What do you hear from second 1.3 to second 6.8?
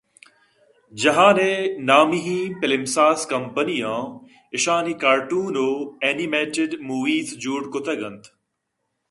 ءِ نامی ئیں فلمساز کمپنیاں ایشانی کارٹون ءُ اینی مٹیڈ